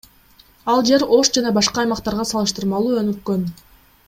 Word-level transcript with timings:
Ал 0.75 0.79
жер 0.89 1.05
Ош 1.17 1.29
жана 1.37 1.51
башка 1.59 1.83
аймактарга 1.83 2.27
салыштырмалуу 2.31 2.99
өнүккөн. 3.03 3.49